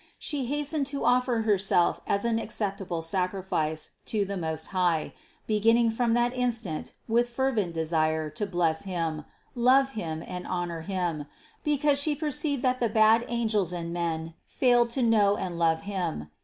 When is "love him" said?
9.53-10.23, 15.59-16.31